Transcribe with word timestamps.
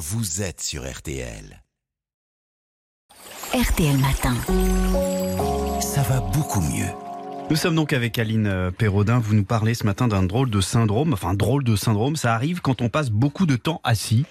vous 0.00 0.40
êtes 0.40 0.62
sur 0.62 0.90
RTL. 0.90 1.62
RTL 3.52 3.98
Matin. 3.98 4.34
Ça 5.82 6.00
va 6.00 6.20
beaucoup 6.20 6.62
mieux. 6.62 6.88
Nous 7.50 7.56
sommes 7.56 7.74
donc 7.74 7.92
avec 7.92 8.18
Aline 8.18 8.46
euh, 8.46 8.70
Perraudin. 8.70 9.18
Vous 9.18 9.34
nous 9.34 9.44
parlez 9.44 9.74
ce 9.74 9.84
matin 9.84 10.08
d'un 10.08 10.22
drôle 10.22 10.48
de 10.48 10.62
syndrome. 10.62 11.12
Enfin, 11.12 11.34
drôle 11.34 11.64
de 11.64 11.76
syndrome, 11.76 12.16
ça 12.16 12.34
arrive 12.34 12.62
quand 12.62 12.80
on 12.80 12.88
passe 12.88 13.10
beaucoup 13.10 13.44
de 13.44 13.56
temps 13.56 13.82
assis. 13.84 14.24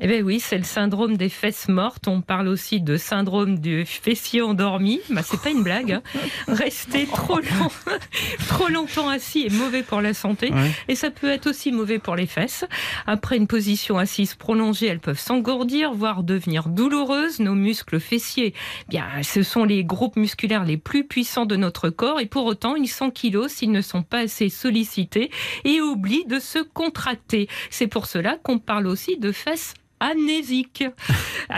Eh 0.00 0.06
bien 0.06 0.20
oui, 0.22 0.38
c'est 0.38 0.58
le 0.58 0.64
syndrome 0.64 1.16
des 1.16 1.28
fesses 1.28 1.68
mortes. 1.68 2.06
On 2.06 2.20
parle 2.20 2.46
aussi 2.46 2.80
de 2.80 2.96
syndrome 2.96 3.58
du 3.58 3.84
fessier 3.84 4.42
endormi. 4.42 5.00
Bah, 5.10 5.22
c'est 5.24 5.40
pas 5.40 5.50
une 5.50 5.64
blague. 5.64 5.90
hein. 5.92 6.02
Rester 6.46 7.06
trop, 7.06 7.38
long, 7.38 7.68
trop 8.48 8.68
longtemps 8.68 9.08
assis 9.08 9.46
est 9.46 9.52
mauvais 9.52 9.82
pour 9.82 10.00
la 10.00 10.14
santé. 10.14 10.52
Ouais. 10.52 10.70
Et 10.86 10.94
ça 10.94 11.10
peut 11.10 11.28
être 11.28 11.48
aussi 11.48 11.72
mauvais 11.72 11.98
pour 11.98 12.14
les 12.14 12.26
fesses. 12.26 12.64
Après 13.08 13.36
une 13.36 13.48
position 13.48 13.98
assise 13.98 14.34
prolongée, 14.36 14.86
elles 14.86 15.00
peuvent 15.00 15.18
s'engourdir, 15.18 15.92
voire 15.92 16.22
devenir 16.22 16.68
douloureuses. 16.68 17.40
Nos 17.40 17.56
muscles 17.56 17.98
fessiers, 17.98 18.54
eh 18.54 18.90
bien, 18.90 19.04
ce 19.24 19.42
sont 19.42 19.64
les 19.64 19.82
groupes 19.82 20.14
musculaires 20.16 20.64
les 20.64 20.76
plus 20.76 21.08
puissants 21.08 21.46
de 21.46 21.56
notre 21.56 21.90
corps. 21.90 22.20
Et 22.20 22.26
pour 22.26 22.44
autant, 22.46 22.76
ils 22.76 22.86
sont 22.88 23.10
kilos 23.10 23.50
s'ils 23.50 23.72
ne 23.72 23.80
sont 23.82 24.04
pas 24.04 24.18
assez 24.20 24.48
sollicités 24.48 25.30
et 25.64 25.80
oublient 25.80 26.26
de 26.26 26.38
se 26.38 26.60
contracter. 26.60 27.48
C'est 27.70 27.88
pour 27.88 28.06
cela 28.06 28.36
qu'on 28.44 28.60
parle 28.60 28.86
aussi 28.86 29.16
de 29.16 29.32
fesses 29.32 29.74
amnésiques. 30.00 30.84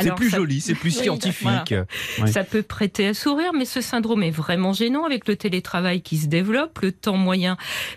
C'est 0.01 0.15
plus 0.15 0.31
ça- 0.31 0.37
joli, 0.37 0.61
c'est 0.61 0.75
plus 0.75 0.97
Oui, 0.97 1.03
scientifique. 1.03 1.75
Ouais. 2.21 2.31
ça 2.33 2.45
peut 2.45 2.63
prêter 2.63 3.07
à 3.09 3.15
sourire, 3.15 3.53
mais 3.55 3.65
ce 3.65 3.81
syndrome 3.81 4.23
est 4.23 4.31
vraiment 4.31 4.73
gênant 4.73 5.05
avec 5.05 5.27
le 5.29 5.37
télétravail 5.37 6.03
qui 6.03 6.17
se 6.19 6.27
développe, 6.27 6.79
le 6.81 6.93
temps 6.93 7.17
moyen 7.17 7.57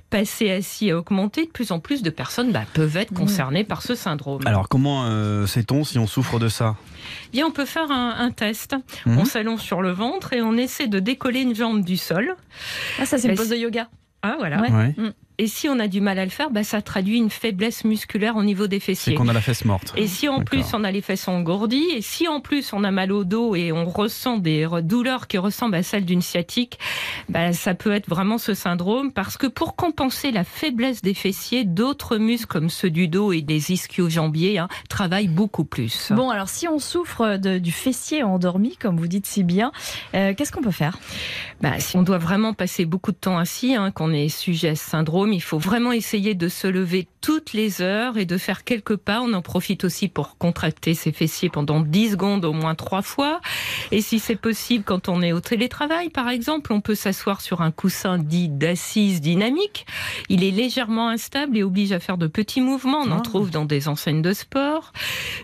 passé 0.09 0.49
assis 0.51 0.91
a 0.91 0.97
augmenté. 0.97 1.45
De 1.45 1.51
plus 1.51 1.71
en 1.71 1.79
plus 1.79 2.01
de 2.01 2.09
personnes 2.09 2.51
bah, 2.51 2.63
peuvent 2.73 2.97
être 2.97 3.13
concernées 3.13 3.63
par 3.63 3.81
ce 3.81 3.95
syndrome. 3.95 4.41
Alors, 4.45 4.69
comment 4.69 5.05
euh, 5.05 5.45
sait-on 5.45 5.83
si 5.83 5.99
on 5.99 6.07
souffre 6.07 6.39
de 6.39 6.49
ça? 6.49 6.75
Bien, 7.31 7.47
on 7.47 7.51
peut 7.51 7.65
faire 7.65 7.91
un, 7.91 8.15
un 8.17 8.31
test. 8.31 8.75
Mhm. 9.05 9.17
On 9.19 9.25
s'allonge 9.25 9.61
sur 9.61 9.81
le 9.81 9.91
ventre 9.91 10.33
et 10.33 10.41
on 10.41 10.55
essaie 10.57 10.87
de 10.87 10.99
décoller 10.99 11.41
une 11.41 11.55
jambe 11.55 11.83
du 11.83 11.97
sol. 11.97 12.35
Ah, 12.99 13.05
ça, 13.05 13.17
c'est 13.17 13.27
une 13.29 13.35
pose 13.35 13.49
de 13.49 13.55
yoga. 13.55 13.89
Ah, 14.21 14.35
voilà. 14.39 14.61
Ouais. 14.61 14.71
Ouais. 14.71 14.95
Et 15.39 15.47
si 15.47 15.67
on 15.67 15.79
a 15.79 15.87
du 15.87 15.99
mal 15.99 16.19
à 16.19 16.25
le 16.25 16.29
faire, 16.31 16.51
bah, 16.51 16.63
ça 16.63 16.81
traduit 16.83 17.17
une 17.17 17.31
faiblesse 17.31 17.85
musculaire 17.85 18.35
au 18.35 18.43
niveau 18.43 18.67
des 18.67 18.79
C'est 18.79 18.85
fessiers. 18.85 19.15
qu'on 19.15 19.27
a 19.27 19.33
la 19.33 19.41
fesse 19.41 19.65
morte. 19.65 19.91
Et 19.97 20.07
si 20.07 20.29
en 20.29 20.41
plus 20.41 20.63
on 20.73 20.83
a 20.83 20.91
les 20.91 21.01
fesses 21.01 21.27
engourdies, 21.27 21.87
et 21.95 22.01
si 22.01 22.27
en 22.27 22.39
plus 22.39 22.71
on 22.71 22.83
a 22.83 22.91
mal 22.91 23.11
au 23.11 23.23
dos 23.23 23.55
et 23.55 23.71
on 23.71 23.85
ressent 23.85 24.37
des 24.37 24.67
douleurs 24.83 25.27
qui 25.27 25.39
ressemblent 25.39 25.75
à 25.75 25.81
celles 25.83 26.05
d'une 26.05 26.21
sciatique, 26.21 26.77
bah, 27.29 27.51
ça 27.53 27.73
peut 27.73 27.91
être 27.91 28.07
vraiment 28.07 28.37
ce 28.37 28.53
syndrome 28.53 29.11
parce 29.11 29.37
que 29.37 29.47
pour 29.47 29.75
compenser 29.75 30.31
la 30.31 30.43
faiblesse 30.43 31.01
des 31.01 31.15
fessiers, 31.15 31.63
d'autres 31.63 32.17
muscles 32.17 32.47
comme 32.47 32.69
ceux 32.69 32.91
du 32.91 33.07
dos 33.07 33.31
et 33.31 33.41
des 33.41 33.71
ischio-jambiers 33.71 34.59
hein, 34.59 34.67
travaillent 34.87 35.27
beaucoup 35.29 35.65
plus. 35.65 36.11
Bon, 36.11 36.29
alors 36.29 36.49
si 36.49 36.67
on 36.67 36.77
souffre 36.77 37.37
de- 37.37 37.57
du 37.57 37.71
fessier 37.71 38.21
endormi, 38.23 38.77
comme 38.77 38.97
vous 38.97 39.07
dites 39.07 39.25
si 39.25 39.43
bien, 39.43 39.71
euh, 40.13 40.33
qu'est-ce 40.35 40.51
qu'on 40.51 40.61
peut 40.61 40.69
faire? 40.71 40.99
Bah, 41.61 41.79
si 41.79 41.97
on 41.97 42.03
doit 42.03 42.17
vraiment 42.19 42.53
passer 42.53 42.85
beaucoup 42.85 43.11
de 43.11 43.17
temps 43.17 43.37
assis, 43.39 43.73
hein, 43.75 43.89
qu'on 43.91 44.11
est 44.13 44.29
sujet 44.29 44.69
à 44.69 44.75
ce 44.75 44.87
syndrome, 44.89 45.22
il 45.31 45.41
faut 45.41 45.59
vraiment 45.59 45.91
essayer 45.91 46.33
de 46.35 46.47
se 46.49 46.67
lever 46.67 47.07
toutes 47.21 47.53
les 47.53 47.81
heures 47.81 48.17
et 48.17 48.25
de 48.25 48.37
faire 48.37 48.63
quelques 48.63 48.97
pas. 48.97 49.21
On 49.21 49.31
en 49.33 49.41
profite 49.41 49.83
aussi 49.85 50.07
pour 50.09 50.37
contracter 50.37 50.93
ses 50.93 51.11
fessiers 51.11 51.49
pendant 51.49 51.79
10 51.79 52.11
secondes 52.11 52.43
au 52.43 52.51
moins 52.51 52.75
trois 52.75 53.01
fois. 53.01 53.39
Et 53.91 54.01
si 54.01 54.19
c'est 54.19 54.35
possible, 54.35 54.83
quand 54.83 55.07
on 55.07 55.21
est 55.21 55.31
au 55.31 55.39
télétravail, 55.39 56.09
par 56.09 56.27
exemple, 56.29 56.73
on 56.73 56.81
peut 56.81 56.95
s'asseoir 56.95 57.39
sur 57.41 57.61
un 57.61 57.71
coussin 57.71 58.17
dit 58.17 58.49
d'assise 58.49 59.21
dynamique. 59.21 59.85
Il 60.29 60.43
est 60.43 60.51
légèrement 60.51 61.09
instable 61.09 61.57
et 61.57 61.63
oblige 61.63 61.91
à 61.91 61.99
faire 61.99 62.17
de 62.17 62.27
petits 62.27 62.61
mouvements. 62.61 63.01
On 63.05 63.11
en 63.11 63.17
Ah. 63.19 63.21
trouve 63.21 63.51
dans 63.51 63.65
des 63.65 63.87
enseignes 63.87 64.21
de 64.21 64.33
sport. 64.33 64.91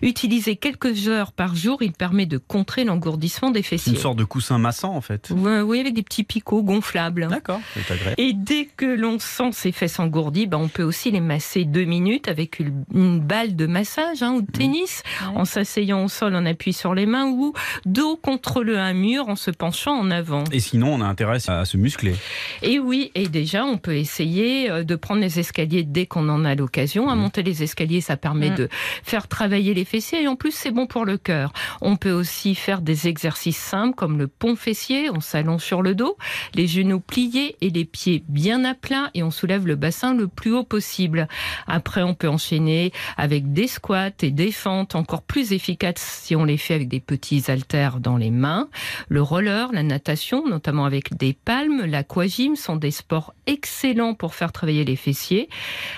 Utiliser 0.01 0.55
quelques 0.55 1.07
heures 1.07 1.31
par 1.31 1.55
jour, 1.55 1.81
il 1.81 1.91
permet 1.93 2.25
de 2.25 2.37
contrer 2.37 2.83
l'engourdissement 2.83 3.51
des 3.51 3.63
fessiers. 3.63 3.93
une 3.93 3.99
sorte 3.99 4.17
de 4.17 4.23
coussin 4.23 4.57
massant, 4.57 4.95
en 4.95 5.01
fait. 5.01 5.29
Oui, 5.31 5.79
avec 5.79 5.93
des 5.93 6.03
petits 6.03 6.23
picots 6.23 6.63
gonflables. 6.63 7.27
D'accord, 7.29 7.61
c'est 7.73 7.91
agréable. 7.91 8.15
Et 8.17 8.33
dès 8.33 8.65
que 8.65 8.85
l'on 8.85 9.19
sent 9.19 9.51
ses 9.51 9.68
fesses 9.71 9.99
engourdies, 9.99 10.47
ben 10.47 10.57
on 10.57 10.67
peut 10.67 10.83
aussi 10.83 11.11
les 11.11 11.19
masser 11.21 11.65
deux 11.65 11.85
minutes 11.85 12.27
avec 12.27 12.59
une, 12.59 12.83
une 12.93 13.19
balle 13.19 13.55
de 13.55 13.65
massage 13.67 14.23
hein, 14.23 14.33
ou 14.33 14.41
de 14.41 14.51
tennis, 14.51 15.03
Ouais. 15.21 15.37
en 15.37 15.45
s'asseyant 15.45 16.03
au 16.05 16.07
sol, 16.07 16.35
en 16.35 16.45
appui 16.45 16.73
sur 16.73 16.93
les 16.93 17.05
mains 17.05 17.27
ou 17.27 17.53
dos 17.85 18.15
contre 18.15 18.63
le 18.63 18.77
un 18.77 18.93
mur 18.93 19.27
en 19.29 19.35
se 19.35 19.51
penchant 19.51 19.93
en 19.97 20.11
avant. 20.11 20.43
Et 20.51 20.59
sinon, 20.59 20.93
on 20.93 21.01
a 21.01 21.05
intérêt 21.05 21.37
à 21.49 21.65
se 21.65 21.77
muscler. 21.77 22.15
Et 22.61 22.79
oui, 22.79 23.11
et 23.15 23.27
déjà, 23.27 23.65
on 23.65 23.77
peut 23.77 23.95
essayer 23.95 24.69
euh, 24.69 24.83
de 24.83 24.95
prendre 24.95 25.21
les 25.21 25.39
escaliers 25.39 25.83
dès 25.83 26.05
qu'on 26.05 26.29
en 26.29 26.45
a 26.45 26.55
l'occasion. 26.55 27.09
À 27.09 27.15
Mhm. 27.15 27.21
monter 27.21 27.43
les 27.43 27.63
escaliers, 27.63 28.01
ça 28.01 28.17
permet 28.17 28.49
Mhm. 28.51 28.55
de 28.55 28.69
faire 29.03 29.27
travailler 29.27 29.73
les 29.73 29.85
fessiers 29.85 30.23
et 30.23 30.27
en 30.27 30.35
plus, 30.35 30.51
c'est 30.53 30.71
bon 30.71 30.87
pour 30.87 31.05
le 31.05 31.17
cœur. 31.17 31.51
On 31.81 31.95
peut 31.95 32.11
aussi 32.11 32.55
faire 32.55 32.81
des 32.81 33.07
exercices 33.07 33.57
simples 33.57 33.95
comme 33.95 34.17
le 34.17 34.27
pont 34.27 34.55
fessier. 34.55 35.09
On 35.09 35.19
s'allonge 35.21 35.63
sur 35.63 35.81
le 35.81 35.95
dos, 35.95 36.17
les 36.55 36.67
genoux 36.67 36.99
pliés 36.99 37.55
et 37.61 37.69
les 37.69 37.85
pieds 37.85 38.23
bien 38.27 38.63
à 38.65 38.73
plat 38.73 39.09
et 39.13 39.23
on 39.23 39.31
soulève 39.31 39.58
le 39.67 39.75
bassin 39.75 40.13
le 40.13 40.27
plus 40.27 40.53
haut 40.53 40.63
possible. 40.63 41.27
Après, 41.67 42.03
on 42.03 42.13
peut 42.13 42.29
enchaîner 42.29 42.91
avec 43.17 43.53
des 43.53 43.67
squats 43.67 44.11
et 44.21 44.31
des 44.31 44.51
fentes 44.51 44.95
encore 44.95 45.21
plus 45.21 45.53
efficaces 45.53 46.21
si 46.23 46.35
on 46.35 46.43
les 46.43 46.57
fait 46.57 46.75
avec 46.75 46.87
des 46.87 46.99
petits 46.99 47.43
haltères 47.47 47.99
dans 47.99 48.17
les 48.17 48.31
mains. 48.31 48.69
Le 49.07 49.21
roller, 49.21 49.71
la 49.71 49.83
natation, 49.83 50.47
notamment 50.47 50.85
avec 50.85 51.17
des 51.17 51.33
palmes, 51.33 51.85
l'aquagym 51.85 52.55
sont 52.55 52.75
des 52.75 52.91
sports 52.91 53.33
excellents 53.47 54.13
pour 54.13 54.35
faire 54.35 54.51
travailler 54.51 54.85
les 54.85 54.95
fessiers. 54.95 55.49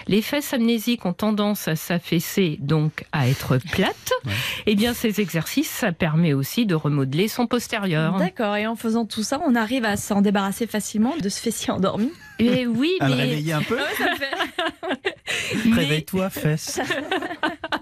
Les 0.07 0.21
fesses 0.21 0.53
amnésiques 0.53 1.05
ont 1.05 1.13
tendance 1.13 1.67
à 1.67 1.75
s'affaisser, 1.75 2.57
donc 2.59 3.05
à 3.11 3.27
être 3.27 3.57
plates. 3.71 4.10
Ouais. 4.25 4.31
Eh 4.65 4.75
bien, 4.75 4.93
ces 4.93 5.21
exercices, 5.21 5.69
ça 5.69 5.91
permet 5.91 6.33
aussi 6.33 6.65
de 6.65 6.75
remodeler 6.75 7.27
son 7.27 7.47
postérieur. 7.47 8.17
D'accord, 8.17 8.55
et 8.55 8.67
en 8.67 8.75
faisant 8.75 9.05
tout 9.05 9.23
ça, 9.23 9.41
on 9.45 9.55
arrive 9.55 9.85
à 9.85 9.97
s'en 9.97 10.21
débarrasser 10.21 10.67
facilement 10.67 11.15
de 11.17 11.29
ce 11.29 11.41
fessier 11.41 11.71
endormi. 11.71 12.11
Et 12.39 12.65
oui, 12.67 12.91
À 12.99 13.09
le 13.09 13.15
mais, 13.15 13.21
réveiller 13.23 13.53
un 13.53 13.61
peu 13.61 13.77
fait... 13.77 14.05
mais, 15.65 15.75
Réveille-toi, 15.75 16.29
fesse. 16.29 16.79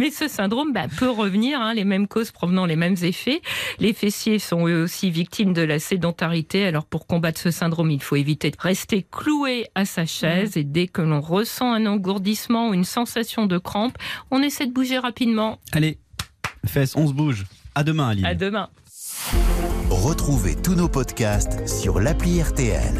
mais 0.00 0.10
ce 0.10 0.28
syndrome 0.28 0.72
bah, 0.72 0.86
peut 0.96 1.10
revenir, 1.10 1.60
hein, 1.60 1.74
les 1.74 1.84
mêmes 1.84 2.08
causes 2.08 2.30
provenant 2.30 2.64
les 2.64 2.74
mêmes 2.74 2.96
effets. 3.02 3.42
Les 3.80 3.92
fessiers 3.92 4.38
sont 4.38 4.66
eux 4.66 4.82
aussi 4.82 5.10
victimes 5.10 5.52
de 5.52 5.60
la 5.60 5.78
sédentarité. 5.78 6.64
Alors 6.64 6.86
pour 6.86 7.06
combattre 7.06 7.38
ce 7.38 7.50
syndrome, 7.50 7.90
il 7.90 8.02
faut 8.02 8.16
éviter 8.16 8.50
de 8.50 8.56
rester 8.58 9.06
cloué 9.10 9.66
à 9.74 9.84
sa 9.84 10.06
chaise 10.06 10.56
et 10.56 10.64
dès 10.64 10.86
que 10.86 11.02
l'on 11.02 11.20
ressent 11.20 11.70
un 11.70 11.84
engourdissement 11.84 12.70
ou 12.70 12.74
une 12.74 12.84
sensation 12.84 13.44
de 13.44 13.58
crampe, 13.58 13.98
on 14.30 14.42
essaie 14.42 14.64
de 14.64 14.72
bouger 14.72 14.96
rapidement. 14.96 15.58
Allez, 15.72 15.98
fesse, 16.66 16.96
on 16.96 17.06
se 17.06 17.12
bouge. 17.12 17.44
À 17.74 17.84
demain, 17.84 18.08
Aline. 18.08 18.24
À 18.24 18.34
demain. 18.34 18.70
Retrouvez 19.90 20.56
tous 20.56 20.76
nos 20.76 20.88
podcasts 20.88 21.68
sur 21.68 22.00
l'appli 22.00 22.40
RTL. 22.40 22.94